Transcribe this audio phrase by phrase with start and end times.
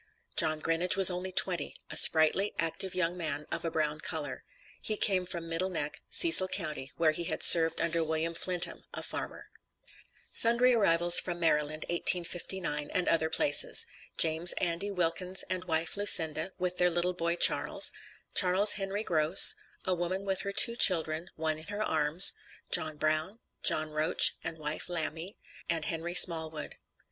[0.35, 4.43] John Grinage was only twenty, a sprightly, active young man, of a brown color.
[4.81, 9.03] He came from Middle Neck, Cecil county, where he had served under William Flintham, a
[9.03, 9.51] farmer.
[10.31, 13.85] SUNDRY ARRIVALS FROM MARYLAND (1859) AND OTHER PLACES.
[14.17, 17.93] JAMES ANDY WILKINS, and wife LUCINDA, with their little boy, CHARLES,
[18.33, 19.53] CHARLES HENRY GROSS,
[19.85, 22.33] A WOMAN with her TWO CHILDREN one in her arms
[22.71, 25.37] JOHN BROWN, JOHN ROACH, and wife LAMBY,
[25.69, 26.77] and HENRY SMALLWOOD.